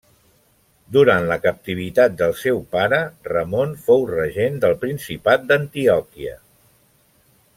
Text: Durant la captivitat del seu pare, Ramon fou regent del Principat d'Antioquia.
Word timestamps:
Durant 0.95 1.27
la 1.31 1.35
captivitat 1.41 2.15
del 2.21 2.33
seu 2.45 2.57
pare, 2.71 3.01
Ramon 3.33 3.77
fou 3.89 4.09
regent 4.15 4.59
del 4.65 4.75
Principat 4.87 5.47
d'Antioquia. 5.53 6.37